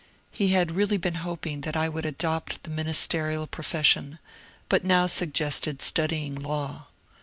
He 0.31 0.47
had 0.47 0.71
really 0.75 0.97
been 0.97 1.13
hoping 1.21 1.61
that 1.61 1.77
I 1.77 1.87
would 1.87 2.07
adopt 2.07 2.63
the 2.63 2.71
ministerial 2.71 3.45
profession, 3.45 4.17
but 4.67 4.83
now 4.83 5.05
suggested 5.05 5.79
studying 5.83 6.33
law. 6.33 6.87